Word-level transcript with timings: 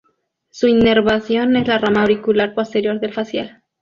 Su 0.49 0.65
inervación 0.67 1.55
es 1.57 1.67
la 1.67 1.77
rama 1.77 2.01
auricular 2.01 2.55
posterior 2.55 2.99
del 2.99 3.13
facial. 3.13 3.61